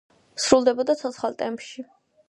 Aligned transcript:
სრულდებოდა 0.45 0.97
ცოცხალ 1.03 1.39
ტემპში. 1.45 1.89